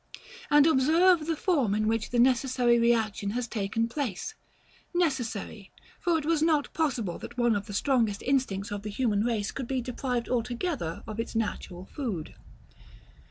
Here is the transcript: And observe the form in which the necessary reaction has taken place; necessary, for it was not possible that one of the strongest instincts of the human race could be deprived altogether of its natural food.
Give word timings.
And 0.49 0.65
observe 0.65 1.27
the 1.27 1.35
form 1.35 1.75
in 1.75 1.87
which 1.87 2.09
the 2.09 2.17
necessary 2.17 2.79
reaction 2.79 3.29
has 3.37 3.47
taken 3.47 3.87
place; 3.87 4.33
necessary, 4.95 5.71
for 5.99 6.17
it 6.17 6.25
was 6.25 6.41
not 6.41 6.73
possible 6.73 7.19
that 7.19 7.37
one 7.37 7.55
of 7.55 7.67
the 7.67 7.73
strongest 7.75 8.23
instincts 8.23 8.71
of 8.71 8.81
the 8.81 8.89
human 8.89 9.23
race 9.23 9.51
could 9.51 9.67
be 9.67 9.79
deprived 9.79 10.27
altogether 10.27 11.03
of 11.05 11.19
its 11.19 11.35
natural 11.35 11.85
food. 11.85 12.33